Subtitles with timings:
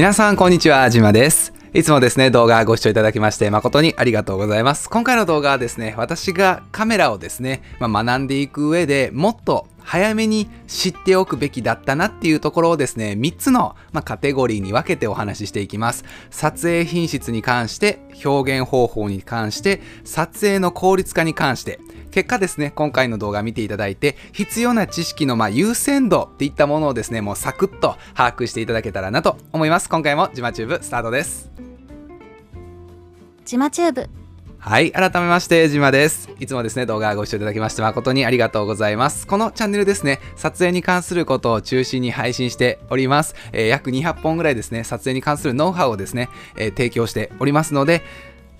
[0.00, 1.52] 皆さんこんにちは、じまです。
[1.74, 4.88] いつもですね、動画ご視聴いただきまして誠にありがとうございます。
[4.88, 16.04] 今回の動画はですね、私がカメラをですね、まあ、学んでいく上でもっと早めに知っておくべきだったなっていうところをですね、3つの、まあ、カテゴリーに分けてお話ししていきます。
[16.30, 29.88] 撮影品質に関して、表現方法に関して、撮影の効率化に関して、結果ですね、今回の動画見ていただいて、必要な知識のま優先度っていったものをですね、もうサクッと把握していただけたらなと思います。
[29.88, 31.50] 今回もジマチューブスタートです。
[33.44, 34.19] ジマチューブ
[34.62, 36.28] はい、改めまして、ジマです。
[36.38, 39.26] いつもですね、動画ご視聴いただきまして誠にありがとうございます。
[39.26, 43.34] このチャンネルですね、撮影に関することを中心に配信しております。
[43.52, 46.28] えー約200本ぐらいですね、撮影に関するノウハウをですね、
[46.58, 48.02] えー提供しておりますので、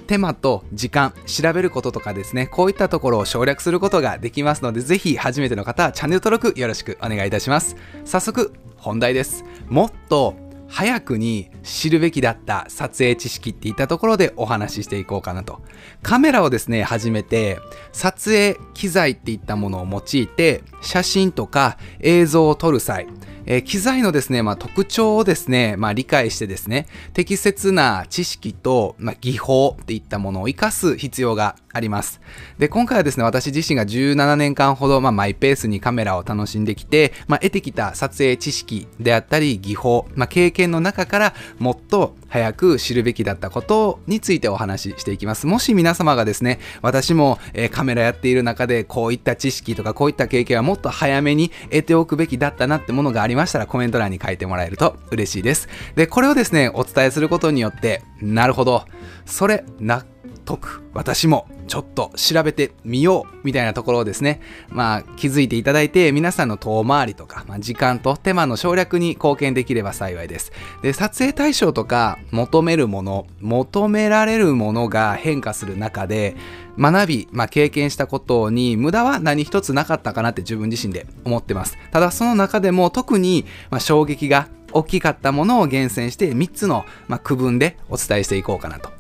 [0.07, 7.77] 手間と時間、調べることとかですね、こういったところを省略することができますので、ぜひ初めての方はチャンネル登録よろしくお願いいたします。
[8.07, 9.45] 早速、本題です。
[9.69, 10.35] もっと
[10.71, 15.61] 早くに知るべきだった撮影知識っていったところでお話ししていこうかなと。
[16.01, 17.59] カメラをですね、始めて、
[17.93, 23.09] 撮影機材っていったものを用いて、写真とか映像を撮る際、
[23.47, 32.21] えー機材のですね、まあ、特徴をですね、まあ、理解してですね、適切な知識と、まあ、技法っていったものを活かす必要があります。
[32.59, 45.47] で、今回はですね、私自身が17年間ほど、まあ、マイペースにカメラを楽しんできて、まあ、得てきた撮影知識であったり、技法、まあ、経験の中からもっと早く知るべきだったことについてお話ししていきます。
[45.47, 55.69] もし皆様がですね、私も、えーカメラやっている中でこういった知識とかこういった経験はもっと早めに得ておくべきだったなってものがありましたらコメント欄に書いてもらえると嬉しいです。
[55.95, 58.85] で、これをですね、お伝えすることによって、なるほど、
[59.25, 60.07] それなっ
[60.51, 70.53] 納得、私もちょっと調べてみようみたいなところをですね、まあ気づいていただいて皆さんの遠回りとか、まあ、時間と手間の省略に貢献できれば幸いです。
[70.83, 76.35] で、撮影対象とか求めるもの、求められるものが変化する中で、
[76.79, 81.77] 学び、まあ、経験したことに無駄は何一つなかったかなって自分自身で思ってます。
[81.93, 88.91] ただその中でも特に、まあ、衝撃が大きかったものを厳選して3つの、まあ、区分でお伝えしていこうかなと。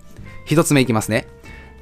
[0.46, 1.26] 1つ目いきますね。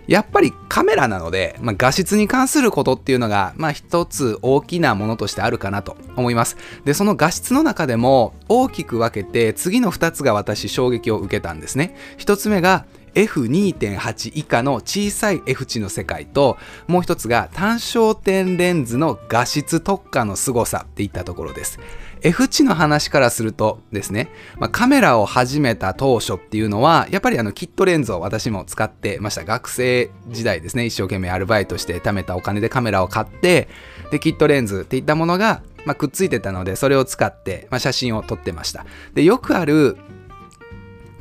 [0.08, 6.56] やっぱりカメラなので、まあ、画質に関することっていうのが、まあ、一つ大きなものとしてあるかなと思います。
[6.84, 11.94] で、その画質の中でも大きく分けて、次の2つが私衝撃を受けたんですね。
[12.16, 21.78] 1つ目が F2.8 以下の小さい F 値の世界と、もう一つが単焦点レンズの画質特化の凄さっていったところです。
[22.22, 29.44] F 値の話からするとですね、まあ、カメラを始めた当初っていうのは、やっぱりあのキットレンズを私も使ってました。
[29.44, 33.68] 学生時代ですね、一生懸命アルバイトして貯めたお金でカメラを買って、
[34.10, 38.84] で、キットレンズっていったものが、まあ、くっついてたので、それを使って、まあ、写真を撮ってました。
[39.14, 39.96] で、よくある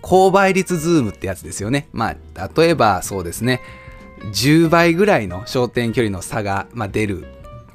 [0.01, 1.89] 高倍率ズームってやつですよね。
[1.91, 3.61] まあ、例えばそうですね、
[4.33, 7.25] 10倍ぐらいの焦点距離の差が、まあ、出る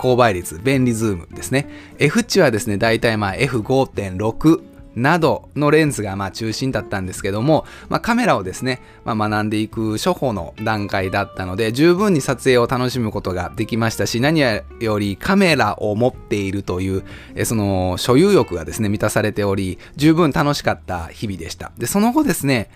[0.03, 1.69] 高倍率、便利ズームですね。
[2.01, 4.61] F 値はですね、だいたいまあ F5.6
[4.97, 17.05] などのレンズがまあ中心だったんですけども、まあ、カメラをですね、まあ、学んでいく初歩の段階だったので、十分に撮影を楽しむことができましたし、何よりカメラを持っているという、
[17.37, 21.71] えその所有欲がですね、満たされており、十分楽しかった日々でした。
[21.79, 22.71] で、その後ですね、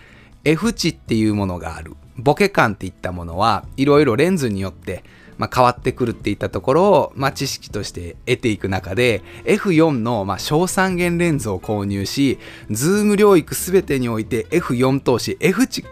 [0.45, 1.95] F 値っていうものがある。
[2.19, 5.03] ボケ感っていったものはいろいろレンズによって、
[5.39, 12.39] まあ、変わってくるっていったところを、まあ、知識として得ていく中で F4 の、まあ、小三元レンズを購入し
[12.71, 15.85] ズーム領域全てにおいて F4 投資 F 値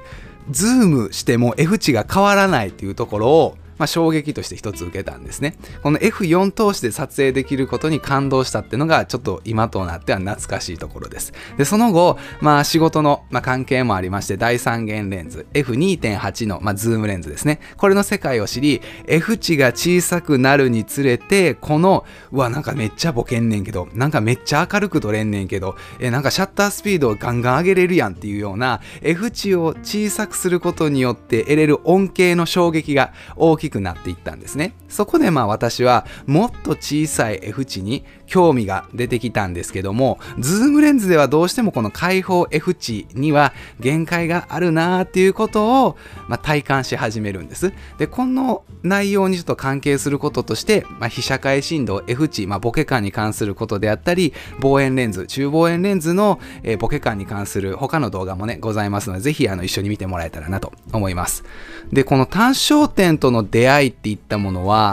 [0.51, 5.57] ズームしても F 値が変わらないっていうところをまあ、衝撃として一つ受けたんですね。
[5.83, 11.33] この F4 通しで撮影できることに感動したっていうのがちょっと今となっては懐かしいところです。
[11.57, 17.61] で、その後、まあ仕事の、まあ、関係もありまして、大三元レンズ、F2.8 の、まあ、ズームレンズですね。
[17.77, 34.75] これの世界を知り、F 値が小さくなるにつれて、この、うわ、なんかめっちゃボケんねんけど、なんかめっちゃ明るく撮れんねんけど、え、なんかシャッタースピードをガンガン上げれるやんっていうような、F 値を小さくすることによって得れる恩恵の衝撃が大きくなっていったんですね。
[34.95, 45.97] そこでまあ私はもっと小さい F 値に興味が出てきたんですけども、ズームレンズではどうしてもこの開放 F 値には限界があるなーっていうことを、
[46.29, 47.73] まあ、体感し始めるんです。
[47.99, 61.45] で、この内容にちょっと関係することとして、まあ、被写界深度 F 値、まあ、ボケ感に関することであったり、望遠レンズ、中望遠レンズの、えボケ感に関する他の動画もね、ございますので、ぜひあの一緒に見てもらえたらなと思います。
[61.93, 64.84] で、この単焦点との出会いっていったものは、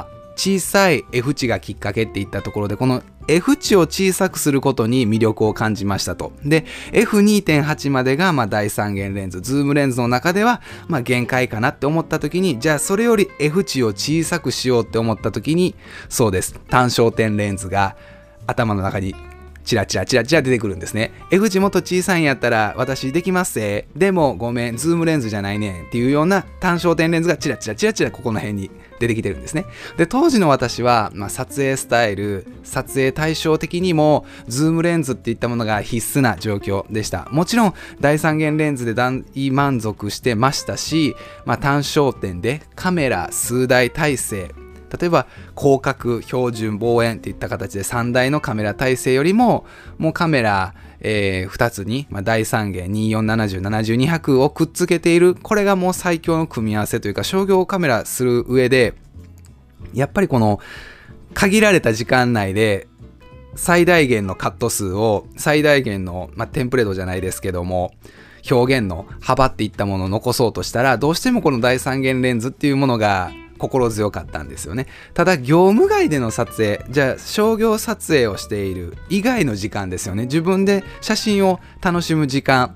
[0.42, 6.32] 小さい F 値がきっかけっていったところで、この F 値を小さくすることに魅力を感じましたと。
[6.44, 15.76] で、F2.8 までがまあ大三元レンズ、ズームレンズの中ではまあ限界かなって思った時に、じゃあそれより F 値を小さくしようって思った時に、
[16.10, 16.60] そうです。
[16.70, 17.96] 単焦点レンズが
[18.48, 19.14] 頭の中に
[19.64, 21.12] チラチラチラチラ出てくるんですね。
[21.32, 23.88] F 値もっと小さいんやったら私できますぜ。
[23.96, 29.66] でもごめん、ズームレンズじゃないねんっていうような単焦点レンズがチラチラチラチラここの辺に出てきてるんですね。
[29.98, 37.28] で、当時の私は、まあ、撮影スタイル、撮影対象的にもズームレンズっていったものが必須な状況でした。
[37.32, 41.16] もちろん第三元レンズで大満足してましたし、
[41.46, 44.54] まあ、単焦点でカメラ数台体制
[45.00, 45.28] 例えば
[45.58, 49.66] 広角標準望遠っていった形で3台のカメラ体制よりも
[49.98, 55.36] もうカメラ、えー、2つに、まあ、第3元247070-200をくっつけている。
[55.36, 58.94] これがもう最強の組み合わせというか商業カメラする上で
[59.94, 60.60] やっぱりこの
[61.34, 62.88] 限られた時間内で
[63.56, 67.92] 最大限のカット数を最大限の、まあ、テンプレートじゃないですけども
[68.50, 73.32] 表現の幅っていったものを残そうとしたらどうしてもこの大三元レンズっていうものが
[73.62, 74.88] 心強かったんですよね。
[75.14, 80.24] ただ業務外での撮影じゃあ商業撮影をしている以外の時間ですよね。
[80.24, 82.76] 自分で写真を楽しむ時間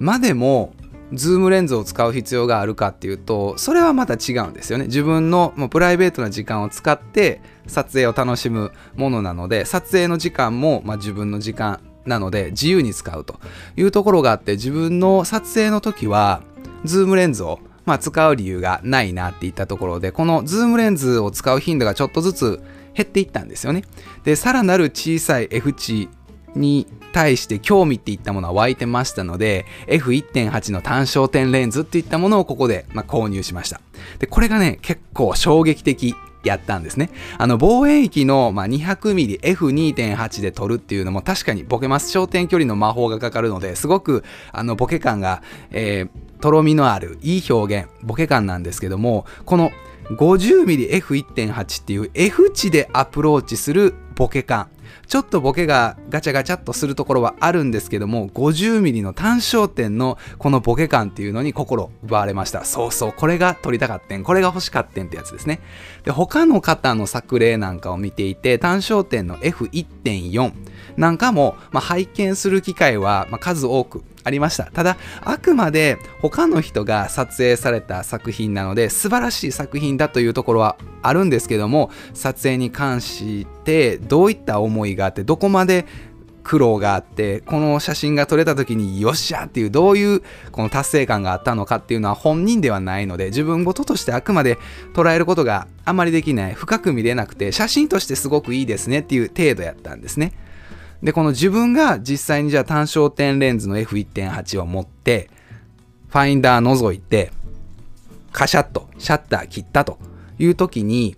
[0.00, 0.74] までも
[1.12, 4.86] ズームレンズを使う必要があるかっていうとそれはまた違うんですよね。
[4.86, 13.38] 自分のもうプライベートな時間を使って撮影を楽しむものなので撮影の時間も、まあ、自分の時間なので自由に使うと
[13.76, 16.42] いうところがあって自分の撮影の時は
[16.84, 22.62] ズームレンズをまあ、使う理由がないなっていったところで、このズームレンズを使う頻度がちょっとずつ
[22.94, 23.82] 減っていったんですよね。
[24.24, 26.08] で、さらなる小さい F 値
[26.54, 33.80] に対して興味っていったものは湧いてましたので、F1.8 の単焦点レンズっていったものをここで、ま、購入しました。
[34.18, 36.14] で、これがね、結構衝撃的
[36.44, 37.10] やったんですね。
[37.38, 42.16] あの、望遠域の、まあ、200mm F2.8 で撮るっていうのも確かにボケます。
[42.16, 49.70] 焦点距離の魔法がかかるので、すごく、あの、ボケ感が、えー、とろみのあるいい表現ボケ感なんですけどもこの
[50.10, 54.68] 50mmF1.8 っていう F 値でアプローチするボケ感
[55.06, 62.64] ちょっとボケがガチャガチャっとするところはあるんですけども 50mm の単焦点のこのボケ感っていうのに心奪われました。
[62.64, 65.60] そうそうこれが撮りたかったんこれが欲しかったんってやつですね。
[66.04, 70.52] で他の方の作例なんかを見ていて単焦点の F1.4
[70.96, 74.64] なんかも、まあ、拝見する機会は、まあ、数多くありました。
[74.64, 85.86] ただ、あくまで他の人が撮影された作品なので、素晴らしい作品だというところはあるんですけども、撮影に関してどういった思いがあって、どこまで
[86.44, 94.58] 苦労があってこの写真が撮れた時によっしゃっていうどういうこの達成感があったのかっていうのは本人ではないので自分事としてあくまで
[94.92, 100.32] 捉えることがあまりできない深く見れなくて写真としてすごくいいですねっていう程度やったんですね
[101.04, 105.28] で、この自分が実際にじゃあ単焦点レンズの F1.8 を持って、
[106.08, 107.30] ファインダー覗いて、
[108.32, 109.98] カシャッとシャッター切ったと
[110.38, 111.16] いう時に、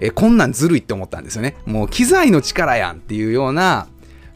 [0.00, 1.56] え、こんなんずるいって思ったんですよね。
[1.64, 3.86] もう機材の力やんっていうような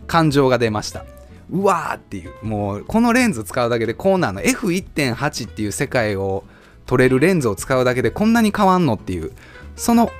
[0.07, 1.05] 感情が出ました。
[1.51, 6.45] うわーっていう、もうこのレンズ使うだけでこうなの F1.8 っていう世界を
[6.87, 9.33] 撮れるレンズを使うだけでこんなに変わんのっていう、
[9.75, 10.13] その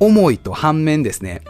[0.00, 1.40] 思いと反面ですね、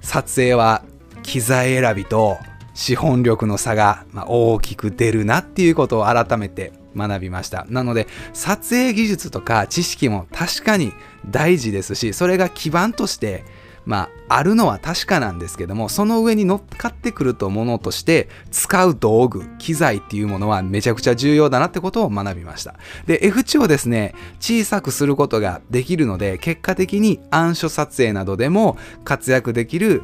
[0.00, 0.82] 撮影は
[1.24, 2.38] 機材選びと
[2.74, 7.66] 資本力の差が大きく出るなっていうことを改めて学びました。
[7.68, 10.92] なので撮影技術とか知識も確かに
[11.28, 13.44] 大事ですしそれが基盤として
[13.86, 22.76] まあ、あるのは確かなんですけどもその上に乗っかってくるとものとして使う道具機材っていうものはめちゃくちゃ重要だなってことを学びました。
[23.06, 30.02] で F 値をですね小さくすることができるので結果的に暗所撮影などでも活躍できる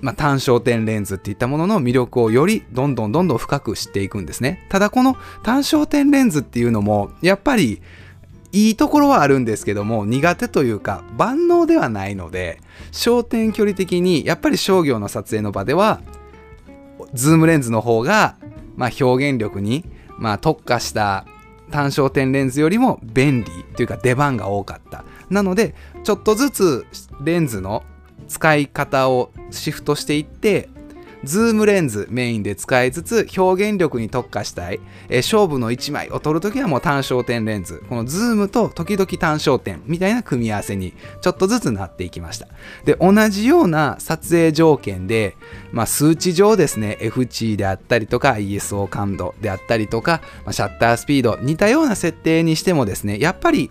[0.00, 4.66] まあ、単焦点レンズっていったものの魅力をよりどんどんどんどん深く知っていくんですね。
[4.68, 7.80] ただこの単焦点レンズっていうのもやっぱり
[8.52, 12.60] いいところはあるんですけども苦手というか万能ではないので
[12.92, 16.00] 焦点距離的にやっぱり商業の撮影の場では
[17.12, 18.36] ズームレンズの方が、
[18.76, 19.84] まあ、表現力に、
[20.18, 21.26] まあ、特化した
[21.70, 25.04] 単焦点レンズよりも便利というか出番が多かった。
[25.30, 25.74] なので
[26.04, 26.86] ちょっとずつ
[27.22, 27.82] レンズの
[28.28, 30.68] 使い方をシフトしていって
[31.26, 37.82] ズームレンズメインで使いつつ表現力に特化したい、え勝負の1枚を撮るときはもう単焦点レンズ。
[37.88, 42.46] このズームと時々単焦点みたいな組み合わせにちょっとずつなっていきました。
[42.84, 45.36] で同じような撮影条件で、
[45.72, 53.70] まあ、数値上ですね F 値であったりとか ISO 感度であったりとか、まあ、シャッタースピード似たような設定にしてもですねやっぱり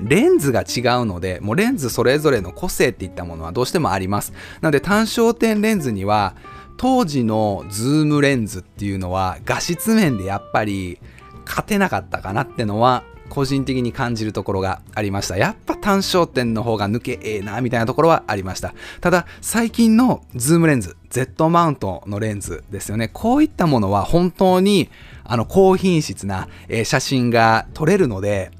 [0.00, 4.32] レンズが違うので、もうレンズそれぞれの個性っていったものはどうしてもあります。
[4.60, 6.34] なので単焦点レンズには、
[6.76, 10.98] 当時のズームレンズっていうのは画質面でやっぱり
[11.46, 15.36] 勝てなかったかなってのは個人的に感じるところがありました。
[15.36, 18.74] やっぱ単焦点の方が抜けええなみたいなところはありました。
[19.00, 23.08] ただ最近のズームレンズ、Z マウントのレンズですよね。
[23.12, 24.90] こういったものは本当に
[25.24, 28.50] あの高品質な、え写真が撮れるので、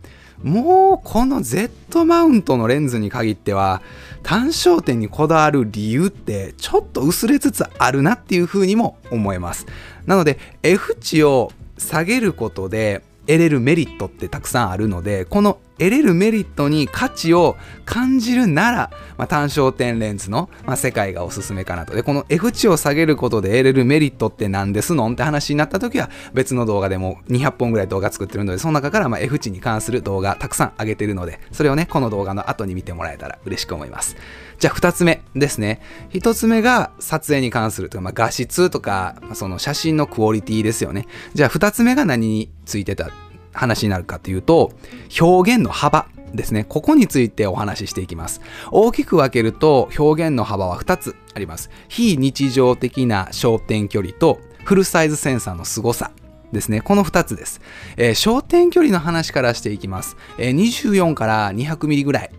[0.42, 3.82] もうこの Z マウントのレンズに限っては
[4.22, 9.66] 単焦点にこだわる理由ってちょっと薄れつつあるなっていうふうにも思えます。
[10.06, 21.94] なので F 値を下げることで得れるメリットってたくさんあるのでこの得れるメリットに価値を感じるなら、まあ、単焦点レンズの、まあ、世界がおすすめかなと。
[21.94, 34.16] で、この F 値を下げることで得れるメリットって何ですのんって話になった時は別の動画でも200本ぐらい動画作ってるので、その中からま F 値に関する動画たくさん上げてるので、それをね、この動画の後に見てもらえたら嬉しく思います。
[34.58, 35.80] じゃあ2つ目ですね。
[36.10, 41.06] 1つ目が撮影に関するとか、まあ、画質とか、その写真のクオリティですよね。
[41.34, 43.10] じゃあ2つ目が何についてた
[43.52, 44.72] 話になるかというと、
[45.20, 46.64] 表現の幅ですね。
[46.64, 48.40] ここについてお話ししていきます。
[48.70, 51.70] 大きく分けると表現の幅は2つあります。
[51.88, 56.10] 非日常的な焦点距離とフルサイズセンサーの凄さ。
[56.52, 56.80] ですね。
[56.80, 57.60] この2つです。
[57.96, 60.16] えー、焦点距離の話からしていきます。
[60.38, 62.30] えー、24から200ミリぐらい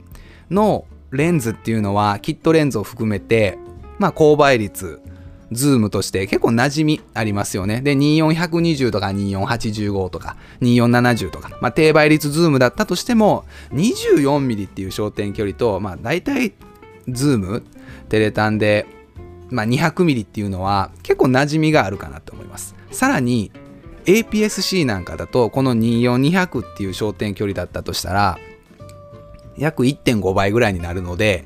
[0.50, 3.58] のレンズっていうのはキットレンズを含めて、
[4.00, 5.02] まあ、高倍率、
[5.52, 7.82] ズームとして結構馴染みありますよね。
[7.82, 16.54] で、24120とか2485とか2470とか、まあ、低倍率ズームだったとしても、24mm っていう焦点距離と、まあ、大体
[17.08, 17.64] ズーム、
[18.10, 18.86] テレタンで、
[19.50, 22.76] まあ、200mm っていうのは結構馴染みがあるかなと思います。
[22.92, 23.52] さらに、
[24.06, 28.38] APS-C なんかだと、この24200っていう焦点距離だったとしたら、
[29.58, 31.46] 約1.5倍ぐらいになるので、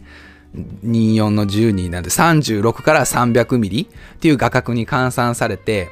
[0.55, 5.89] 24の12なんで36から300ミリっていう画角に換算されて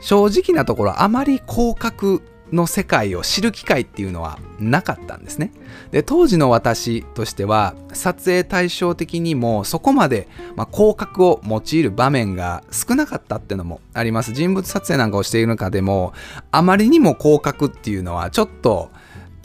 [0.00, 2.20] 正直なところあまり広角
[2.52, 5.50] の世界を知る機会っていうのはなかったんですね。
[5.90, 14.32] で当時の私としては撮影対象的にもそこまで、まあ、広角を用いる場面が少なかったっていうのもあります。
[14.32, 16.12] 人物撮影なんかをしている中でも
[16.52, 18.90] あまりにも広角っていうのはちょっと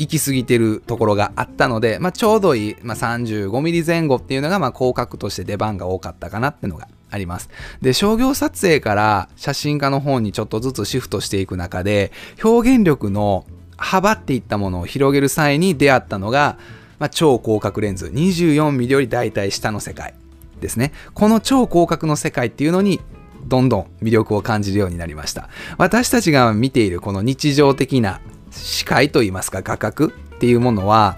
[0.02, 7.50] 行き過ぎてるところがあったので、まあ、ちょうどいい、まあ、35ミリ前後っていうのが、まあ、広角として出番が多かったかなっていうのがあります。
[7.82, 12.12] で、商業撮影から写真家の方にちょっとずつシフトしていく中で、
[12.44, 13.46] 表現力の
[13.78, 16.58] 幅っていったものを広げる際に出会ったのが、
[16.98, 20.16] まあ、超広角レンズ、24ミリより大体下の世界
[20.62, 20.94] ですね。
[21.14, 23.02] この超広角の世界っていうのに
[23.46, 25.50] どんどん魅力を感じるようになりました。
[25.78, 31.18] 私たちが見ているこの日常的な視界といいますか画角っていうものは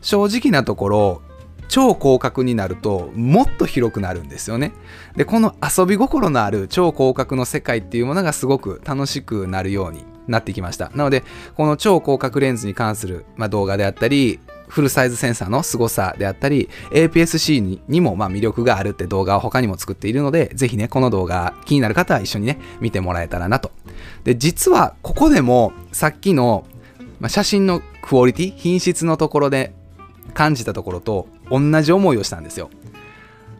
[0.00, 1.22] 正直なところ
[1.68, 4.72] 超広角になるともっと広くなるんですよね。
[5.16, 10.90] でこの遊び心のある超広角の世界っていうものがすごく楽しくなるようになってきました。
[10.94, 11.24] なので
[11.56, 14.38] この超広角レンズに関する、まあ、動画であったり
[14.68, 23.72] フルサイズセンサーの凄さであったり APS-C ににもま魅力があるって動画を他にも作っているのでぜひねこの動画気になる方は一緒にね見てもらえたらなと。
[24.24, 26.66] で実はここでもさっきの
[27.20, 29.72] まあ、写真のクオリティ品質のところで
[30.34, 32.70] 感じたところと同じ思いをしたんですよ。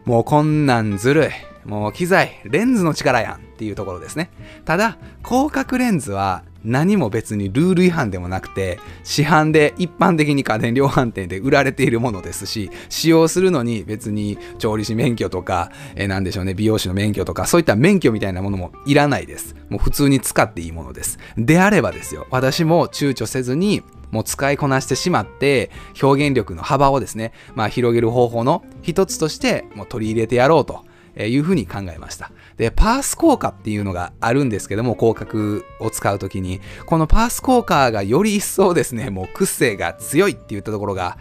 [0.05, 1.29] もうこんなんずるい。
[1.65, 4.29] もう機材レンズの力やんっていうところですね。
[4.65, 19.55] ただ広角レンズは何も別にルール違反でもなくて市販で一般的に家電量販店で売られているものですし使用するのに別に調理師免許とか、えー、何でしょうね美容師の免許とかそういった免許みたいなものもいらないです。
[19.69, 21.19] もう普通に使っていいものです。
[21.37, 30.85] であればですよ私も躊躇せずにもう使いこなしてしまって表現力の幅をですね、まあ、広げる方法の一つとしてもう取り入れてやろうと。
[31.15, 32.31] えいうふうに考えました。
[32.57, 41.17] で、パース効果っていうのがあるんですけども、広角を使うときに、このパース効果がより一層ですね、もう屈性が強いっていったところが、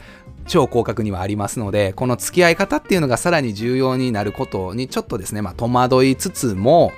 [0.47, 6.93] 超広角にはありますので、この付き合い方っていうのがさらに重要になることにちょっとですね、まあ戸惑いつつも、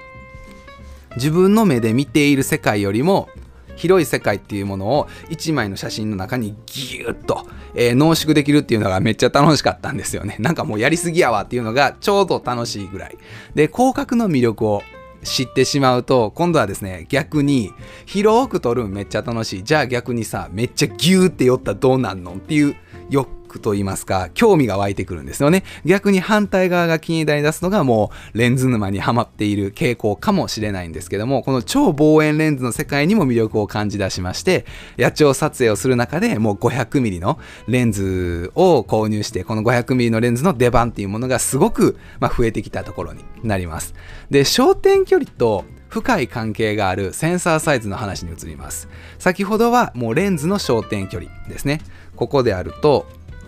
[1.17, 3.29] 自分の目で見ている世界よりも
[3.77, 10.37] 広い世界っていうものを1枚の写真の中にギュッと、えー、濃縮できるっていうのがめっちゃ楽しかったんですよね。
[10.41, 13.17] なんかもうやりすぎやわっていうのがちょうど楽しいぐらい。
[13.55, 14.83] で、広角の魅力を
[15.23, 17.73] 知ってしまうと今度はですね逆に
[18.05, 22.77] 広く撮るんめっちゃ楽しいじゃあ逆にさめっちゃギューって寄ったらどうなんのっていう
[23.11, 25.65] 欲クと言いますか、興味が湧いてくるんですよね。
[25.85, 34.65] 逆に反対側が気になり出すのがもうレンズ沼にはまっている傾向かもしれないんですけども、この超望遠レンズの世界にも魅力を感じ出しまして、
[34.99, 43.95] 野鳥撮影をする中でもう 500mm のレンズを購入して、この 500mm のレンズの出番っていうものがすごく、ま増えてきたところになります。
[44.31, 48.89] で、焦点距離と深い関係があるセンサーサイズの話に移ります。
[49.19, 51.81] 先ほどはもうレンズの焦点距離ですね。
[52.17, 53.07] ここであると、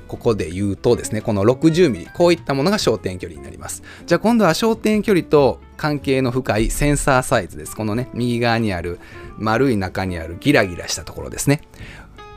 [0.09, 3.83] ここで言うとですね、この 60mm、こういったものが焦点距離になります。
[4.07, 7.77] じゃあ今度は焦点距離と関係の深いセンサーサイズです。
[7.77, 8.99] このね、右側にある
[9.39, 11.61] 丸い中にあるギラギラしたところですね。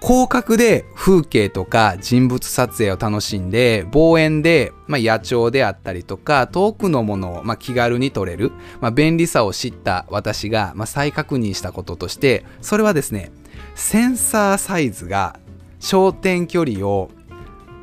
[0.01, 13.32] 広角で風景とか人物撮影を楽しんで、望遠で、まあ、野鳥であったりとか、遠くのものを、まあ、気軽に撮れる、まあ、便利さを知った私が、まあ、再確認したこととして、それはですね、
[13.75, 15.40] センサーサイズが
[15.80, 17.12] 焦点距離を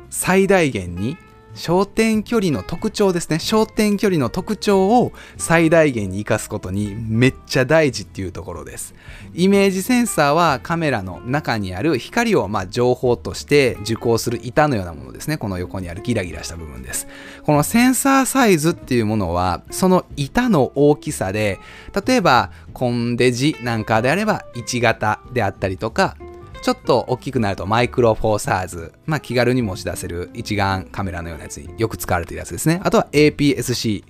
[0.09, 1.17] 最大限に
[1.55, 3.37] 焦点距離の特徴ですね。
[3.37, 8.93] 焦点距離の特徴を最大限に活かすことにめっちゃ大事っていうところです。
[9.33, 15.37] イメージセンサーはカメラの中にある光をま情報として受光する板のようなものですね。
[15.37, 17.07] この横にあるギラギラした部分です。
[17.43, 21.59] このセンサーサイズっていうものはその板の大きさで
[22.05, 26.15] 例えばコンデジなんかであれば1型であったりとか
[26.61, 32.81] ちょっと大きくなるとマイクロフォーサーズ、まあ、気軽に持ち出せる一眼カメラのようなやつによく使われているやつですね。
[32.83, 34.03] あとは APS-C。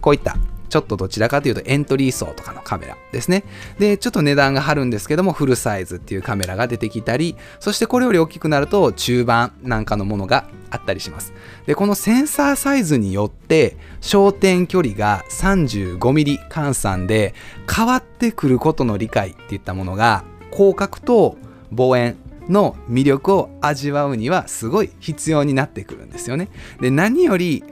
[0.00, 0.36] こういった
[0.68, 3.44] ちょっとどちらかというとエントリー層とかのカメラですね。
[3.78, 11.32] で、ちょっと値段が張るんですけども、フルサイズっていうカメラが出てきたり、そしてこれより大きくなると中盤なんかのものがあったりします。
[11.66, 17.34] で、このセンサーサイズによって焦点距離が 35mm 換算で
[17.72, 21.36] 変わってくることの理解っていったものが広角と
[21.72, 22.16] 望遠
[22.48, 26.48] の魅力を味わうにはすごい必要になってくるんですよね。
[26.80, 27.64] で何より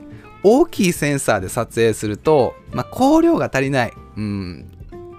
[0.42, 4.70] 大きいセンサーで撮影すると、まあ、光量が足りない、うん、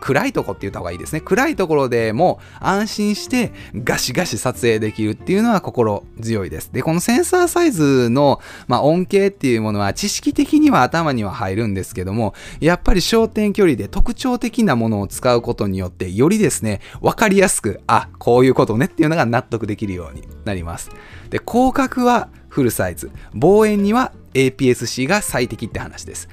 [0.05, 1.19] 暗いとこって言った方がいいですね。
[1.19, 6.69] 暗いところでも安心してガシガシ撮影できるっていうのは心強いです。
[6.71, 20.91] で、このセンサーサイズの、まあ、恩恵っていうものは知識的には頭には入るんですけども、やっぱり焦点距離で特徴的なものを使うことによってよりですね、わかりやすく、あ、こういうことねっていうのが納得できるようになります。
[21.31, 26.29] で、広角はフルサイズ、望遠には APS-C が最適って話です。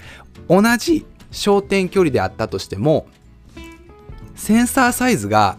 [0.46, 3.06] 同じ焦点距離であったとしても、
[4.42, 5.56] センサーサイズが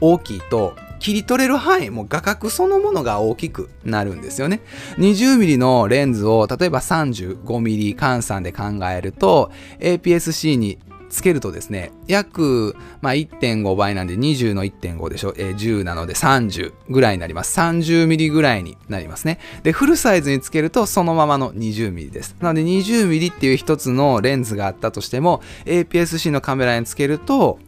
[0.00, 4.62] 大きいと切り取れる範囲も画角そのものが大きくなるんですよね。
[4.96, 10.78] 20mm のレンズを例えば 35mm 換算で考えると APS-C に
[11.10, 17.60] つけるとですね、約、まあ、1.5倍なんで20の1.5でしょ、えー、10なので30ぐらいになります。
[17.60, 19.38] 30ミリぐらいになりますね。
[19.62, 22.36] で、フルサイズにつけるとそのままの20ミリです。
[22.40, 27.58] なので20ミリっていう一つのレンズがあったとしても、APS-C のカメラにつけると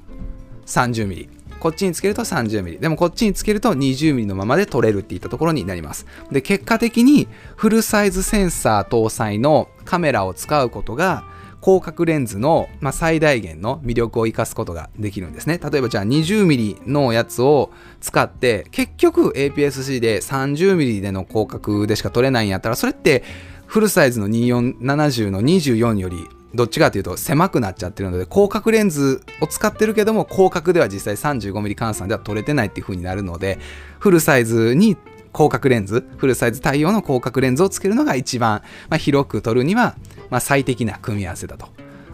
[0.66, 6.07] 30mm こっちにつけると 30mm でもこっちにつけると 20mm のままで撮れるっていったところになります。
[6.31, 11.24] で結果的にフルサイズセンサー搭載のカメラを使うことが
[11.62, 15.59] 広角レンズの、まあ、最大限の魅力を生かすことができるんですね。
[15.59, 23.24] 例えばじゃあ 20mm のやつを使って結局 APS-C で 30mm での広角でしか撮れないんやったらそれって
[23.66, 26.18] フルサイズの2470の24より
[26.57, 33.59] どっちかというと狭くなっちゃってるので広角レンズを使ってるけども広角では実際 35mm 換算では撮れてないっていう風になるので
[34.01, 34.97] フルサイズに
[35.35, 39.95] 広角レンズフルサイズ対応の広角レンズをつけるのが一番、まあ、広く撮るには、
[40.31, 41.69] まあ、最適な組み合わせだと。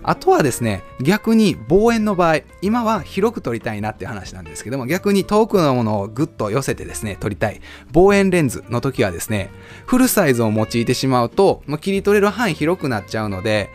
[0.04, 7.60] あとはですね、逆に望遠の場合、今は広く撮りたいなって話なんですけども、逆に遠くのものをぐっと寄せてですね、撮りたい。
[7.92, 9.50] 望遠レンズの時はですね、
[9.86, 13.70] フルサイズを用いてしまうと、まあ、切り取れる範囲広くなっちゃうので、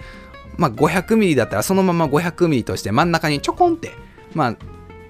[0.57, 3.93] まあ、500ミリだったらそのまま500ミリとして真ん中にちょこんって、
[4.33, 4.55] まあ、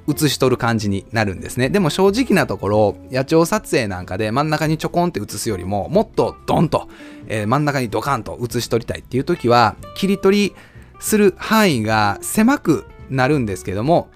[0.07, 1.69] 写し取る感じになるんですね。
[1.69, 6.87] でも正直なところ、野鳥撮影なんかで真ん中にちょこんって写すよりも、もっとドンと、
[7.27, 10.55] えー、真ん中にドカンと写し取りたいっていう時は、切り取り
[10.99, 14.09] する範囲が狭くなるんですけども、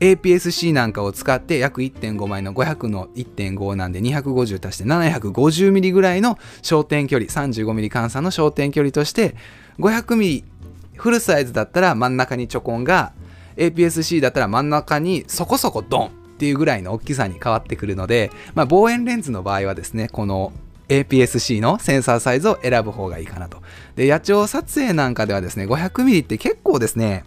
[0.00, 9.34] APS-C なんかを使って約1.5枚の500の1.5なんで250足して 750mm ぐらいの焦点距離 35mm 換算の焦点距離として
[9.78, 10.44] 500mm
[10.96, 13.12] フルサイズだったら真ん中にチョコンが
[13.56, 20.52] APS-C だったら真ん中にそこそこドンっていうぐらいの大きさに変わってくるので、まあ、望遠レンズの場合はですねこの
[20.88, 23.62] APS-C のセンサーサイズを選ぶ方がいいかなと。
[23.94, 27.24] で、野鳥撮影なんかではですね、500mm って結構ですね、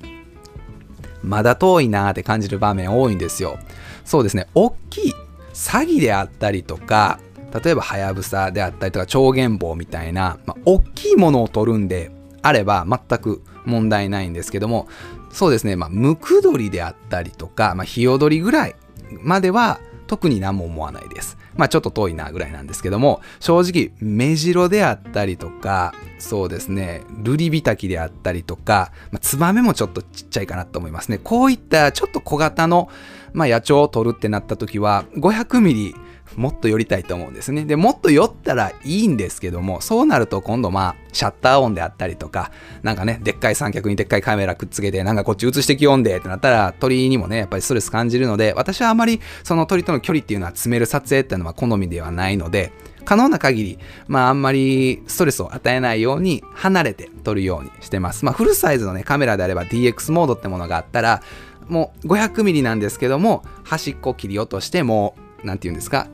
[1.22, 3.60] まだ遠いなーって感じる場面多いんですよ。
[4.04, 5.14] そうですね、大きい
[5.54, 7.20] 詐欺であったりとか、
[7.64, 12.10] 例えばはやぶさであったりとか超原棒みたいな、まあ、大きいものを取るんで
[12.42, 14.88] あれば全く問題ないんですけども
[15.32, 18.76] そうですね、まあ、ムクドリであったりとか、まあ、ヒヨドリぐらい
[19.22, 19.80] までは
[20.12, 21.38] 特に何も思わないです。
[21.56, 31.18] まあちょっと遠いなぐらいなんですけども、正直、目白であったりとか、そうですね、ルリビタキであったりとか、まあ、ツバメもちょっとちっちゃいかなと思いますね。
[31.18, 32.90] こういったちょっと小型の、
[33.32, 35.96] まあ、野鳥を取るってなった時は、500ミリ
[36.36, 37.66] もっと寄りたいと思うんですね。
[37.66, 42.52] で、もっと寄ったらいいんですけども、そうなると今度まあ、シャッター音であったりとか、
[42.84, 52.72] なんかね、でっかい三脚にでっかいカメラくっつけて、なんかこっち映してきよんでってなったら、鳥にもね、やっぱりストレス感じるので、私はあまりその鳥との距離っていうのは詰める撮影っていうのは好みではないので、
[53.04, 58.26] 可能な限り、まああんまりストレスを与えないように離れて撮るようにしてます。
[58.26, 61.22] まあフルサイズのね、カメラであれば DX モードってものがあったら、
[61.68, 66.08] もう 500mm なんですけども、端っこ切り落としても、なんて言うんですか、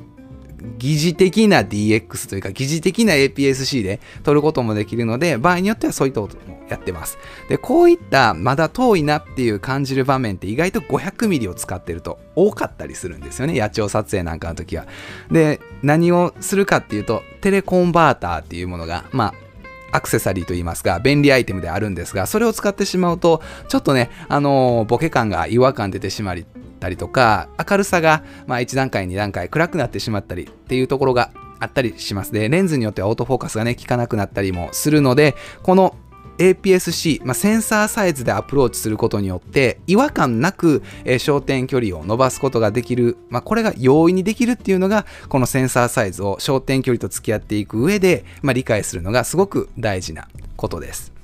[0.79, 7.17] 疑似的な DX というか疑似的な APS-C で撮ることもできるので場合によってはそういったこともやってます。
[7.49, 14.85] でこういったまだ遠いなっていう感じる場面って意外と 500mm を使ってると多かったりするんですよね野鳥撮影なんかの時は。
[15.31, 19.47] で何をするかっていうとテレコンバーターっていうものがまあ
[19.91, 26.33] アクセサリーといいますか、便利アイテムであるんですが、それを使ってしまうと、ちょっとね、あの、ボケ感が違和感出てしま
[26.77, 32.31] ったりとか、明るさが、まあ、1段階、2段階暗くなってしまったりっていうところがあったりします。
[32.31, 35.95] で、レンズによってはオートフォーカスがね、効かなくなったりもするので、この
[36.37, 51.16] APS-C、まあ、センサーサイズでアプローチすることによって違和感なく、えー、焦点距離を伸ばすことができる、まあ、これが容易にできるっていうのがこのセンサーサイズを焦点距離と付き合っていく上で、まあ、理解するのがすごく大事なことです。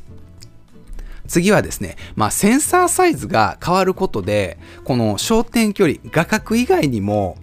[1.34, 7.38] 次はですね、まあ、センサーサイズが変わることで、この焦点距離、画角以外にも、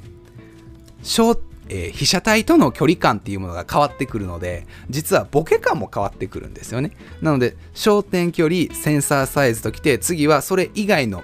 [1.02, 1.36] 焦
[1.72, 6.90] えー、被写体との距離感っていうものが変わってくるので実はボケ感も変わってくるんですよね。
[7.22, 11.22] なので焦点距離センサーサイズときて次はそれ以外の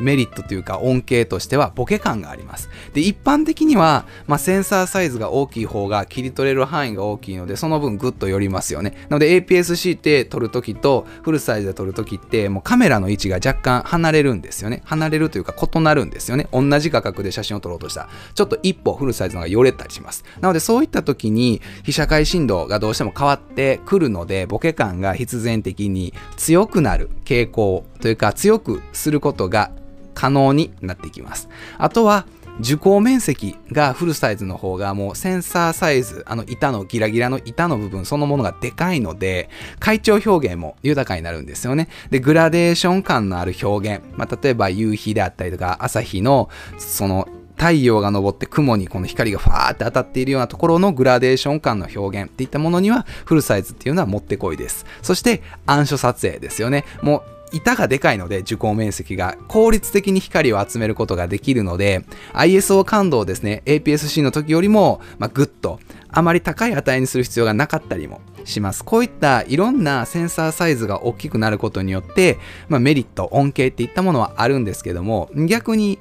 [0.00, 2.70] メリットというか恩恵としてはボケ感があります。
[2.92, 8.94] で、一般的には、まあ、センサーサイズが大きい方が切り取れる範囲が大きいので、その分グッと寄りますよね。
[9.08, 14.82] なので APS-C って撮るときとフルサイズで撮るときって、もうカメラの位置が若干離れるんですよね。
[14.84, 16.48] 離れるというか異なるんですよね。
[16.52, 20.24] 同じ画角で写真を撮ろうとしたら、ちょっと一歩フルサイズの方が寄れたりします。
[20.40, 29.70] なのでそういった時に被写界深度がどうしても変わってくるので、ボケ感が必然的に強くなる傾向というか強くすることが
[30.14, 31.48] 可能になってきます。
[31.78, 32.26] あとは
[32.60, 39.50] 受光面積がフルサイズの方がもうセンサーサイズ、あの板のギラギラの板の部分そのものがでかいので、
[39.80, 41.88] 階調表現も豊かになるんですよね。
[42.10, 46.48] で、グラデーション感のある表現、まあ、例えば夕日であったりとか朝日の
[46.78, 54.86] その太陽が昇って雲にこの光がファーって当たっているようなところのグラデーション感の表現っていったものにはフルサイズっていうのはもってこいです。
[55.02, 56.84] そして暗所撮影ですよね。
[57.02, 68.84] もう板がでかいので受光面積が効率的に光を集めることができるので ISO 感度をですね APS-C の時よりも、まあ、ぐっとあまり高い値にする必要がなかったりもします。
[68.84, 72.38] こういったいろんなセンサーサイズが大きくなることによって、
[72.68, 75.98] まあ、メリット、恩恵っていったものはあるんですけども逆に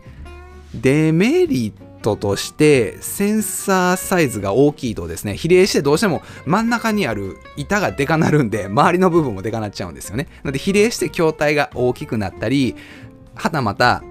[0.75, 12.75] デメリットとしてセンサーサイズが大きいとですね比例してどうしても真ん中にある板がでかなるんで周りの部分もでかなっちゃうんですよねなので比例して筐体が大きくなったり
[13.33, 14.03] はたまた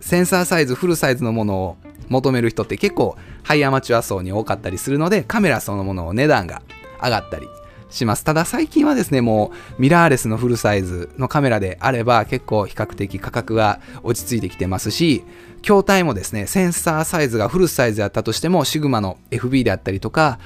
[0.00, 1.76] センサーサイズフルサイズのものを
[2.08, 6.62] 求める人って結構ハイアマチュア層に多かったりするのでカメラそのものの値段が
[7.02, 7.48] 上がったり
[7.90, 8.24] します。
[8.24, 15.24] ただ最近はですね、もうミラーレスのフルサイズのカメラであれば結構比較的価格が落ち着いてきてますし、
[15.66, 20.38] 筐体もですね、センサーサイズがフルサイズだったとしても、シグマの FB であったりとか、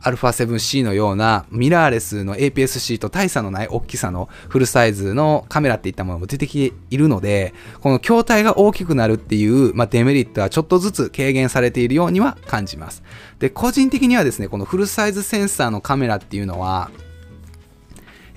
[0.00, 13.02] α7C のようなミラーレスの APS-C と大差のない大きさのフルサイズのカメラっていったものも出てきているので、この筐体が大きくなるっていう、まあ、デメリットはちょっとずつ軽減されているようには感じます。
[13.40, 16.92] で、個人的にはですね、このフルサイズセンサーのカメラっていうのは、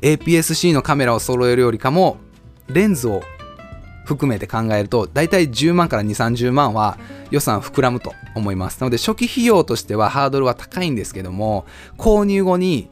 [0.02, 2.18] APS-C のカメラを揃えるよりかも、
[2.68, 3.24] レンズを
[4.06, 6.98] 含めて考えると、大体10万から2、30万は
[7.32, 8.80] 予算膨らむと思います。
[8.82, 11.66] なので初期費用としてはハードルは高いんですけども、
[11.98, 12.90] 購入後に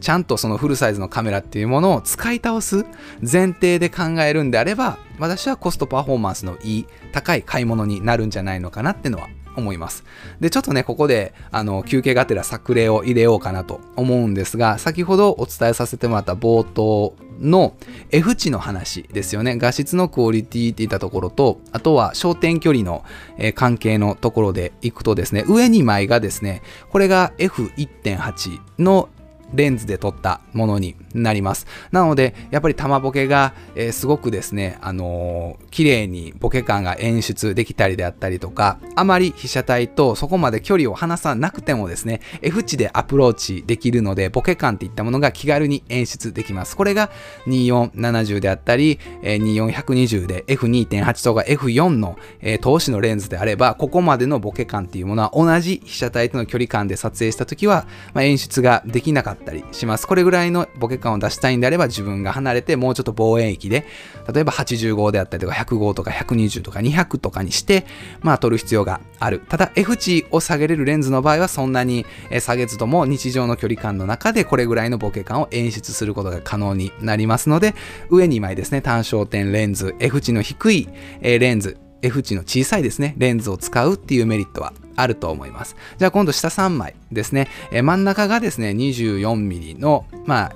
[0.00, 2.84] ちゃんとそのフルサイズのカメラっていうものを使い倒す
[3.20, 10.04] 前提で考えるんであれば、私はコストパフォーマンスのいい高い買い物になるんじゃないのかなってのは思います。
[10.40, 17.74] で、ちょっとね、ここで、あの、休憩がてら作例を入れようかなと思うんですが、先ほどお伝えさせてもらった冒頭の
[18.10, 19.56] F 値の話ですよね。
[19.56, 23.04] 画質のクオリティっていったところと、あとは焦点距離の、
[23.38, 29.08] え、関係のところでいくとですね、上2枚がですね、これが F1.8 の
[29.52, 31.66] レンズで撮ったものになります。
[31.92, 46.76] なので、やっぱり玉ボケが、えー、すごくですね、あのー、綺麗にボケ感が演出できたりであったりとか、あまり被写体とそこまで距離を離さなくてもですね、F 値でアプローチできるので、ボケ感っていったものが気軽に演出できます。
[46.76, 47.10] これが
[47.46, 60.06] 2470であったり、えー、24120で F2.8 とか F4 の、えー、投資のレンズであれば、ここまでのボケ感っていうものは同じ被写体との距離感で撮影した時は、まあ、演出ができなかったりします。
[60.06, 63.86] これぐらいのボケ感を出したいんであれば自分が離れてもうちょっと望遠域で、
[64.32, 67.86] 例えば85であったりとか105とか120とか200とかにして、
[68.22, 69.40] まあ撮る必要がある。
[69.48, 72.04] ただ F 値を下げれるレンズの場合はそんなに
[72.40, 77.74] 下げずとも日常の距離感の中でこれぐらいのボケ感を演出することが可能になりますので、
[78.10, 80.88] 上2枚ですね、単焦点レンズ、F 値の低い
[81.20, 85.76] レンズ、F 値の小さいですね、レンズを使うっていうメリットはあると思います。
[85.98, 87.48] じゃあ今度下3枚ですね。
[87.72, 90.52] え真ん中がですね、24mm の、まあ、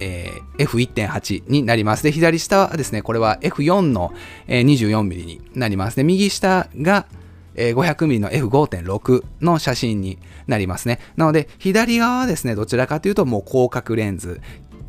[0.00, 2.02] えー、F1.8 になります。
[2.02, 4.12] で、左下はですね、これは F4 の、
[4.48, 5.96] えー、24mm になります。
[5.96, 7.06] で、右下が、
[7.54, 10.98] えー、500mm の F5.6 の写真になりますね。
[11.16, 14.40] なので、左側はですね、どちらかというともう広角レンズ。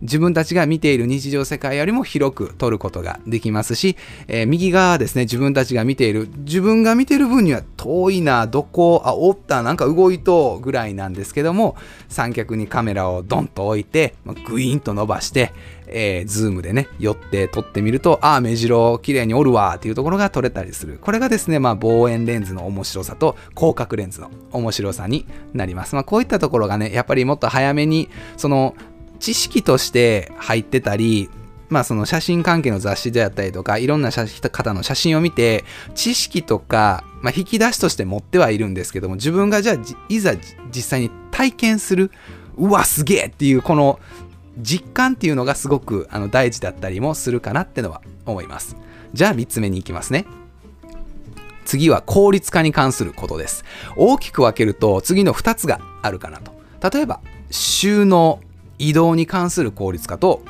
[0.01, 11.75] 自分たちが見ている日常世界よりも広く撮ることができますし、えー、右側ですね、自分たちが見ている、自分が見ている分には遠いな、どこ、あ、おった、なんか動いとぐらいなんですけども、
[12.09, 14.15] 三脚にカメラをドンと置いて、
[14.47, 15.53] グイーンと伸ばして、
[15.91, 20.97] えー、ズームでね、寄って撮ってみると、ああ、目白綺麗におるわっていうところが撮れたりする。
[21.01, 25.95] これがですね、まあ、望遠レンズの面白さと広角レンズの面白さになります。
[25.95, 28.73] まあ、こういったところがね、やっぱりもっと早めに、その、
[29.21, 31.29] 知識として入ってたり、
[31.69, 35.63] まあその写真関係の雑誌であったりとか、いろんな方の写真を見て、
[35.95, 39.77] 知識とか、まあ引き出しとして持ってはいるんですけども、自分がじゃあ
[40.09, 40.33] いざ
[40.71, 42.11] 実際に体験する、
[42.57, 43.99] うわ、すげえっていうこの
[44.57, 48.75] 実感っていうのがすごくあの大事だったりもするかなってのは思います。
[49.13, 50.25] じゃあ3つ目に行きますね。
[51.63, 53.63] 次は効率化に関することです。
[53.95, 56.51] 大きく分けると次の2つがあるかなと。
[56.91, 58.39] 例えば、収納
[58.81, 60.41] 移動に関する効率化と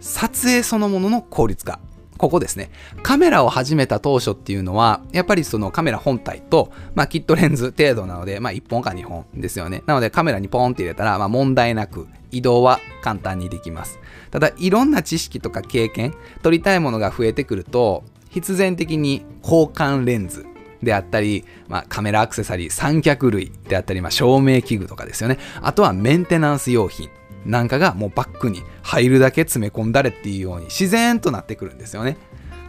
[0.00, 1.80] 撮影そのものの効率化
[2.16, 2.70] ここですね。
[3.02, 9.82] カメラを始めた当初っていうのは、やっぱりそのカメラ本体と、まあ、キットレンズ程度なので、まあ、1本か2本ですよね。
[9.86, 13.98] なのでカメラにポンって入れたら、まあ、問題なく移動は簡単にできます。
[14.30, 20.46] ただ、いろんな知識とか経験、撮りたいものが増えてくると、必然的に交換レンズ
[20.84, 25.38] であったり、まあ、カメラアクセサリー、三脚類であったり、まあ、照明器具とかですよね。
[25.60, 27.10] あとはメンテナンス用品。
[27.44, 32.16] なんかがもうバッグに入るだけ詰め込んだれっていうように自然となってくるんですよね。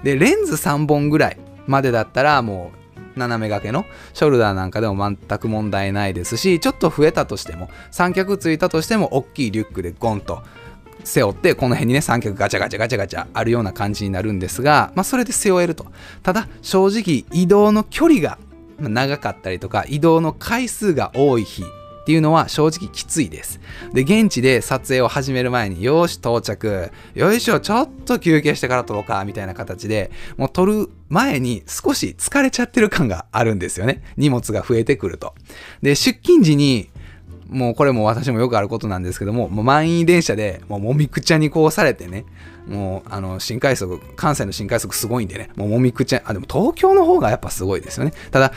[0.04, 2.72] で、レンズ3本ぐらいまでだったらも
[3.16, 10.44] う斜め掛けのショルダーなんかでも全く問題ないですし、ちょっと増えたとしても、三脚ついたとしても大きいリュックでゴンと
[11.04, 15.86] 背負って、この辺にね、三脚ガチャガチャガチャガチャあるような感じになるんですが、まあそれで背負えると。
[16.24, 18.38] ただ、正直移動の距離が
[18.80, 21.64] 長かったりとか、移動の回数が多い日
[22.06, 23.60] っていうのは正直きついです。
[23.92, 26.92] で、現地で撮影を始める前に、よし、到着。
[27.16, 34.04] よいしょ、ちょっと休憩してから撮ろうか、みたいな形で、もう撮る前に少し疲れちゃってる感があるんですよね。
[34.18, 35.34] 荷物が増えてくると。
[35.82, 36.92] で、出勤時に、
[37.50, 42.26] もうこれも私もよくあることなんですけども、もう満員電車で、もうもみくちゃにこうされてね、
[42.68, 48.14] もうあの新快速、関西の新快速すごいんでね、もうもみくちゃ、あ、でも東京の方がやっぱすごいですよね。
[48.30, 48.54] ただ、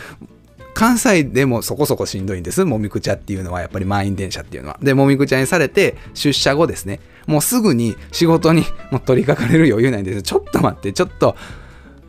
[0.79, 2.64] 関西でもそこそこしんどいんです。
[2.64, 4.79] もみくちゃっていうのは、やっぱり満員電車っていうのは。
[4.81, 8.62] で、もみくちゃにされて、出社後ですね、もうすぐに仕事に
[8.93, 11.35] もう取り掛かれる余裕ないんですちょっと待って、ちょっと、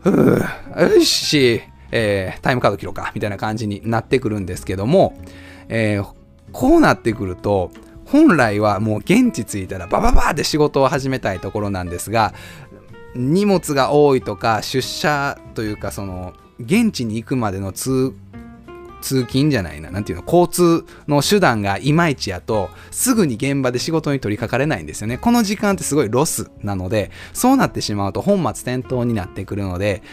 [0.04, 5.20] ふぅ、よし、えー、タイムカード切ろうか、みたいな感じになってくるんですけども、
[5.68, 6.08] えー、
[6.52, 7.72] こうなってくると、
[8.06, 12.36] 本来はもう現地着いたらバババーって仕事を始めたいところなんですが、
[13.16, 18.14] 荷物が多いとか出社というかその現地に行くまでの通
[19.02, 25.18] 通勤じゃないな、なんていうの、交通の手段がいまいちやと、すぐに現場で仕事に取り掛かれないんですよね。
[25.18, 30.04] この時間ってすごいロスなので、そうなってしまうと本末転倒になってくるので、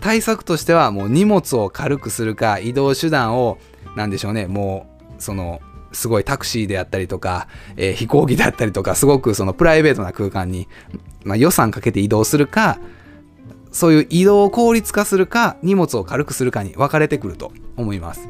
[0.00, 3.58] 対策としてはもう荷物を軽くするか、移動手段を、
[3.96, 4.86] なんでしょうね、も
[5.18, 5.60] う、その、
[5.92, 10.68] すごいタクシーであったりとか、えー、飛行機であったりとか、すごくそのプライベートな空間に、
[11.24, 12.78] まあ、予算かけて移動するか、
[13.72, 18.28] そういう移動を効率化するか、荷物を軽くするかに分かれてくると思います。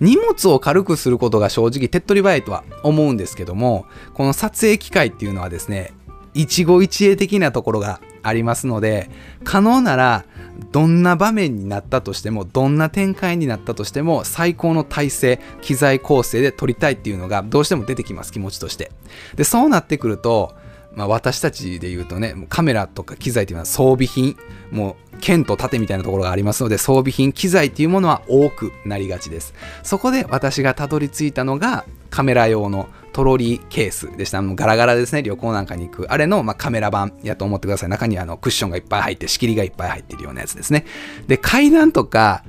[0.00, 5.92] 荷物を軽くすることが正直手っ取り早いとは思うんですけども、この撮影機械っていうのはですね、
[6.34, 9.08] 一期一会的なところがありますので
[9.44, 10.24] 可能なら
[10.72, 18.90] どんな場面になったとしてもどんな展開になったとしても最高の体制機材構成で撮りたいっていうのがどうしても出てきます気持ちとして
[19.36, 20.54] でそうなってくると
[20.96, 24.36] まあ、私たちで言うとねカメラとか機材っていうのは装備品
[24.70, 34.42] もう剣と盾みたいなところがありますので装備品機材っていうものは多くなりがちですそこで私がたどり着いたのがカメラ用のトロリーケースでした。
[34.42, 35.22] もうガラガラですね。
[35.22, 36.12] 旅行なんかに行く。
[36.12, 37.88] あれの、まあ、カメラ版やと思ってください。
[37.88, 40.84] 中にあのクッションがいっぱい入って、仕切りがいっぱい入っているようなやつですね。
[41.26, 42.44] で、階段とか、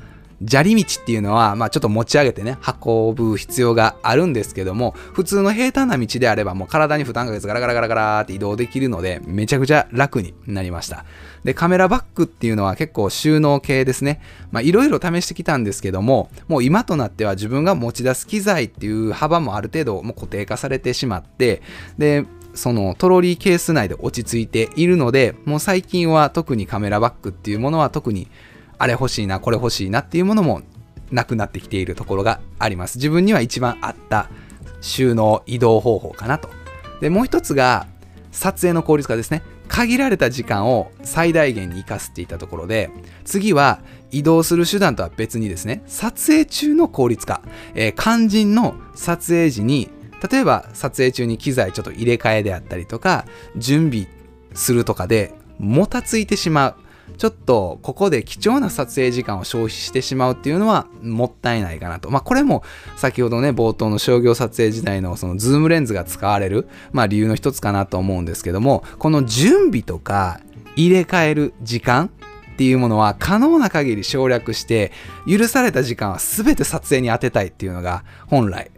[0.48, 11.06] 砂利道っていうのは、まあ、ちょっと持ち上げてね、運ぶ必要があるんですけども、普通の平坦な道であれば、もう体に負担かけずガラガラガラガラって移動できるので、めちゃくちゃ楽になりました。
[11.44, 14.22] で、カメラバッグっていうのは結構収納系ですね。
[14.52, 21.62] まあ、いろいろ試してきたんですけども、もう今となっては自分が持ち出す機材っていう幅もある程度もう固定化されてしまって、
[21.98, 28.28] で、そのトロリーケース内で落ち着いているので、もう最近は特にカメラバッグっていうものは特に
[28.78, 30.62] あれ欲しいな、これ欲しいなっていうものも
[31.12, 32.98] なくなってきているところがあります。
[32.98, 34.30] 自分には一番合った
[34.82, 36.50] 収納移動方法かなと。
[37.02, 37.88] で、もう一つが
[38.32, 39.44] 撮影の効率化ですね。
[39.68, 42.92] 限られた時間を最大限に活かすっていったところで、
[43.24, 43.80] 次は
[44.12, 47.42] 移動する手段とは別にですね、撮影中の効率化。
[47.74, 49.90] えー、肝心の撮影時に、
[50.30, 53.26] 例えば撮影中に機材ちょっと入れ替えであったりとか、
[53.58, 54.08] 準備
[54.54, 56.76] するとかでもたついてしまう。
[57.18, 62.10] ちょっとここで貴重な撮影時間を消費してしまうっていうのはもったいないかなと。
[62.10, 62.64] まあこれも
[62.96, 70.40] 先ほどね冒頭の商業撮影時代のそのズームレンズが使われる、まあ、理由の一つかなと思うんですけどもこの準備とか
[70.76, 72.10] 入れ替える時間
[72.54, 74.92] っていうものは可能な限り省略して
[75.28, 78.72] 許された時間は全て撮影に当てたいっていうのが本来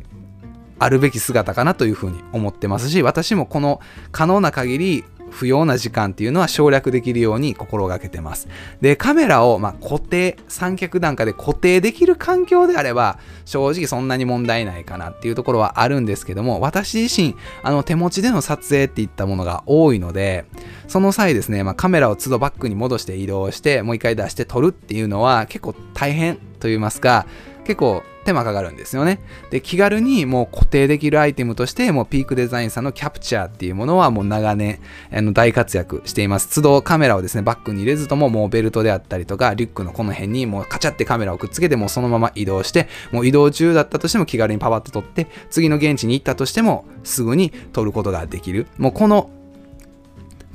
[0.79, 8.47] あるべき姿かなというふうに思ってますし私もこの可能な限り不要な時間っていうのは省略できるように心がけてます。
[8.81, 20.45] で、カメラをま固定、三脚段階で固定できる環境であれば、正直そんなに問題ないかなっていうところはあるんですけども、私自身、あの手持ちでの撮影っていったものが多いので、
[20.87, 27.25] その際ですね、まあ、カメラを都度バックに戻して移動して、もう一回出して撮るっていうのは結構大変と言いますか、
[27.67, 29.19] 結構手間かかるんですよね。
[29.49, 34.79] で、気軽にもう固定できるアイテムとして、もうピークデザインさんのキャプチャーっていうものはもう長年、
[35.11, 36.47] あの大活躍しています。
[36.55, 48.67] 都度カメラをですね、バッグに入れずとももうベルトであったりとか、リュックのこの辺にもうカチャってカメラをくっつけて、もうそのまま移動して、もう移動中だったとしても気軽にパパッと撮って、次の現地に行ったとしてもすぐに撮ることができる。
[48.77, 49.29] もうこの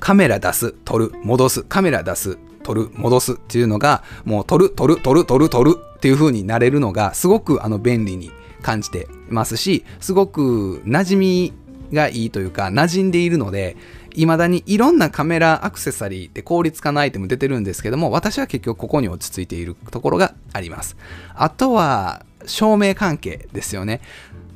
[0.00, 11.52] カメラ出す、撮る、戻す、カメラ出す、撮る、戻すっていうのが、もう撮る、撮る、撮る、撮る、撮るっていう風になれるのが、すごくあの便利に感じてますし、すごく馴染み
[11.92, 13.76] がいいというか、馴染んでいるので、
[14.16, 20.96] 未だにいろんなカメラアクセサリーって効率化のアイテム出てるんですけども、私は結局ここに落ち着いているところがあります。
[21.36, 24.00] あとは、照明関係ですよね。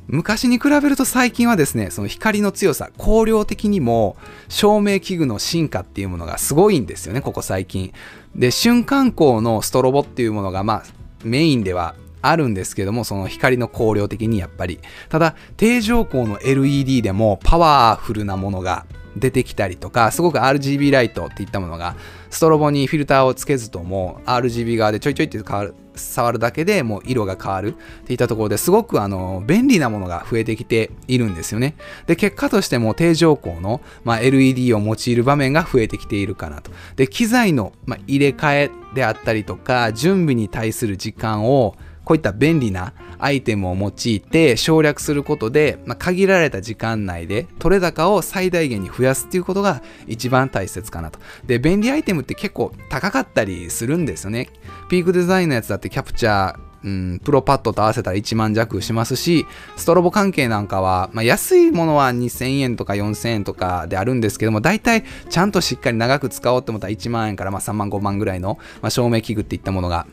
[0.07, 4.17] 昔に比べると最近はですね、その光の強さ、光量的にも
[4.49, 7.93] 照明器具の進化っていうものがすごいんですよね、ここ最近。
[8.35, 14.79] で、瞬間光のストロボっていうものが、まあ、メインではあるんですけども、その光の光量的にやっぱり。
[15.09, 18.85] ただ、低常光の LED でもパワフルなものが
[19.19, 21.95] 出てきたりとか、すごく RGB ライトっていったものが、
[22.29, 31.75] ストロボにフィルターをつけずとも、RGB 側でちょいちょいって変わる触るだけでもう色が変わるっていったところですごくあの便利なものが増えてきているんですよね。
[32.05, 36.71] で、結果としても定常光の、まあ、LED を用いる場面が増えてきているかなと。
[36.95, 41.75] で、機材の、まあ、入れ替えであったりとか、準備に対する時間を
[42.07, 51.19] こういった便利なアイテムを用いて省略することで、まあ、限られた時間内で取れ高を最大限に増やすっていうことが一番大切かなと。
[51.45, 54.47] で、便利アイテムって結構高かったりするんですよね。
[54.87, 70.07] ピークデザインのやつだってキャプチャー、うん、プロパッドと合わせたら1万弱しますし、ストロボ関係なんかは、まあ、安いものは2000円とか4000円とかであるんですけども、大体ちゃんとしっかり長く使おうって思ったら1万円からま3万5万ぐらいの、まあ、照明器具っていったものが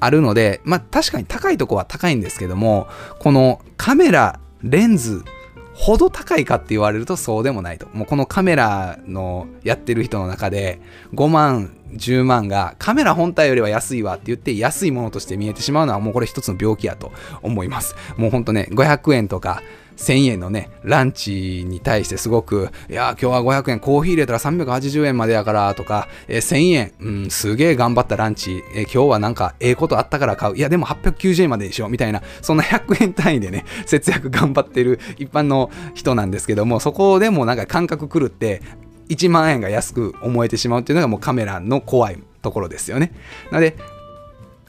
[0.00, 2.88] あるので、まあ確かに高いとこは高いんですけども、
[3.20, 5.22] このカメラ、レンズ
[5.74, 7.86] ほど高いかって言われるとそうでもないと。
[7.94, 10.80] もうこのカメラのやってる人の中で
[11.14, 17.96] 5万、10万がカメラ本体よりは安いわって言って安いものとして見えてしまうのはもうこれ一つの病気やと思います。
[18.16, 19.62] もうほんとね、500円とか
[20.00, 30.56] 1000円のね、ランチに対してすごく、いや、今日は500円、コーヒー入れたら380円までやからとか、えー、1000円、うん、すげえ頑張ったランチ、えー、今日はなんかええことあったから買う。
[30.56, 38.62] いや、でも890円まででしょみたいな、そんな100円単位でね、 節約頑張ってる一般の人なんですけども、そこでもなんか感覚狂って、
[39.10, 43.12] 1万円が安く思えてしまうっていうのがもうカメラの怖いところですよね。
[43.50, 43.76] なので、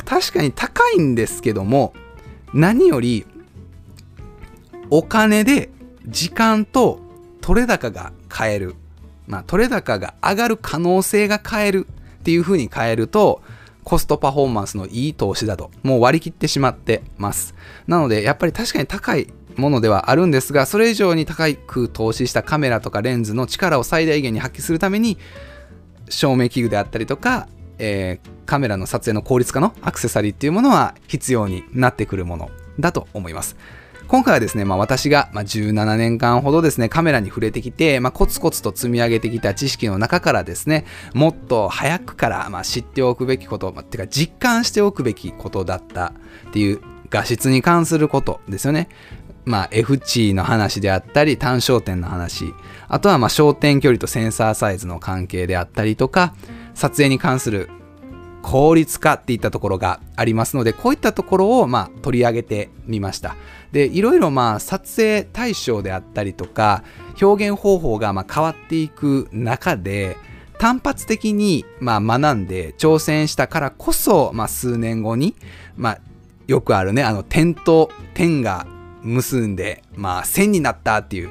[0.03, 1.93] 確かに高いんですけども、
[2.53, 3.25] 何より
[4.91, 5.69] お金で
[6.05, 6.99] 時間と
[7.39, 8.75] 取れ高が買える。
[9.25, 11.87] まあ、取れ高が上がる可能性が買える
[12.19, 13.41] っていう風に変えると、
[13.85, 17.55] コストパフォーマンスのいい投資だと、もう割り切ってしまってます。
[17.87, 25.17] なので、やっぱり確かに高いものではあるんですが、それ以上に高く投資したカメラとかレンズの力を最大限に発揮するために、
[26.09, 27.47] 照明器具であったりとか、
[27.79, 33.55] えー、カメラの撮影の効率化のアクセサリーっていうものは必要になってくるものだと思います。
[34.11, 40.83] 今回はですね、まあ、私が、ま17年間ほどですね、カメラに触れてきて、まあ、コツコツと積み上げてきた知識の中からですね、
[41.13, 46.07] もっと早くから、ま、知っておくべきこと、まあ、てか実感しておくべきことだった
[46.49, 48.89] っていう画質に関することですよね。
[49.45, 52.53] まあ、F 値の話であったり、単焦点の話、
[52.89, 56.35] あとはま焦点距離とセンサーサイズの関係であったりとか、
[56.73, 57.69] 撮影に関する
[58.41, 63.35] 効率化っていったところがありますので、こういったところをま取り上げてみました。
[63.71, 66.83] で、いろいろまあ撮影対象であったりとか、
[67.21, 70.17] 表現方法がま変わっていく中で、
[70.59, 75.35] 単発的にま学んで挑戦したからこそ、まあ数年後に、
[75.75, 75.99] まあ
[76.47, 78.67] よくあるね、あの点と点が
[79.03, 81.29] 結んで、まあ、線になったっていう、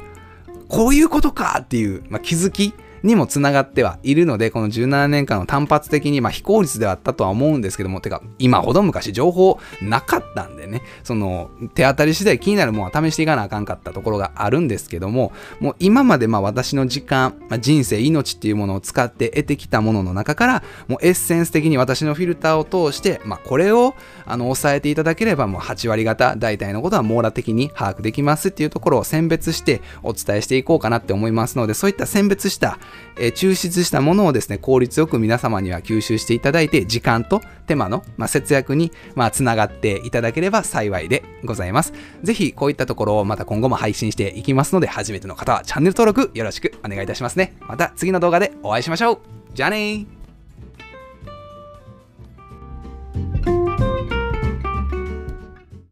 [0.69, 23.95] こういうことかっていう、まあ、気づきにもつながってはいるので、この17年間の単発的に、まあ、非効率ではあったとは思うんですけども、てか、今ほど昔情報なかったんでね、その、手当たり次第気になるものは試していかなあかんかったところがあるんですけども、もう今までまあ私の時間、まあ、人生、命っていうものを使って得てきたものの中から、もうエッセンス的に私のフィルターを通して、まあ、これを、
[24.27, 32.79] あの、抑えていただければ、もう8割方、大体のことは網羅的に把握できますっていうところを選別してお伝えしていこうかなって思いますので、そういった選別した、
[33.19, 41.93] え、抽出したものをですね、効率よく皆様には吸収していただいて、時間と手間の、まあ、節約に、まあ、つながっていただければ幸いでございます。
[42.23, 47.57] 是非、こういったところをまた今後も配信していきますので、初めての方はチャンネル登録よろしくお願いいたしますね。
[47.61, 49.19] また次の動画でお会いしましょう。
[49.55, 50.20] じゃあねー。